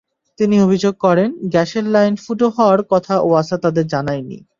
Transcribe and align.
তিনি 0.39 0.55
অভিযোগ 0.61 0.93
করেন, 0.95 1.29
গ্যাসের 1.43 1.83
লাইন 1.83 2.13
ফুটো 2.15 2.47
হওয়ার 2.49 2.83
কথা 2.83 3.13
ওয়াসা 3.19 3.57
তাঁদের 3.57 3.87
জানায়নি। 3.87 4.37